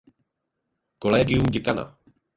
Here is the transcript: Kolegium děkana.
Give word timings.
Kolegium 0.99 1.45
děkana. 1.45 1.97